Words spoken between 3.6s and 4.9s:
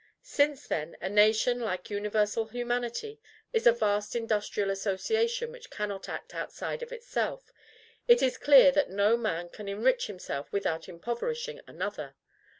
a vast industrial